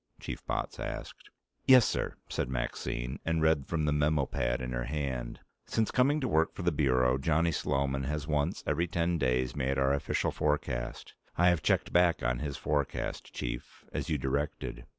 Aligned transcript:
Chief 0.19 0.43
Botts 0.47 0.79
asked. 0.79 1.29
"Yes, 1.67 1.85
sir," 1.85 2.15
said 2.27 2.49
Maxine, 2.49 3.19
and 3.23 3.39
read 3.43 3.67
from 3.67 3.85
the 3.85 3.91
memo 3.91 4.25
pad 4.25 4.59
in 4.59 4.71
her 4.71 4.85
hand. 4.85 5.41
"Since 5.67 5.91
coming 5.91 6.19
to 6.21 6.27
work 6.27 6.55
for 6.55 6.63
the 6.63 6.71
Bureau, 6.71 7.19
Johnny 7.19 7.51
Sloman 7.51 8.05
has 8.05 8.25
once 8.27 8.63
every 8.65 8.87
ten 8.87 9.19
days 9.19 9.55
made 9.55 9.77
our 9.77 9.93
official 9.93 10.31
forecast. 10.31 11.13
I 11.37 11.49
have 11.49 11.61
checked 11.61 11.93
back 11.93 12.23
on 12.23 12.39
his 12.39 12.57
forecast, 12.57 13.31
Chief, 13.31 13.85
as 13.93 14.09
you 14.09 14.17
directed. 14.17 14.87